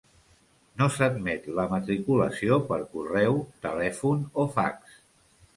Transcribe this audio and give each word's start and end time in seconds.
No 0.81 0.87
s'admet 0.93 1.45
la 1.59 1.65
matriculació 1.75 2.59
per 2.71 2.81
correu, 2.97 3.39
telèfon 3.67 4.25
o 4.45 4.51
fax. 4.57 5.01